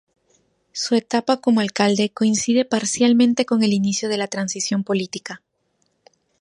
[0.71, 5.43] Su etapa como alcalde coincide parcialmente con el inicio de la Transición política.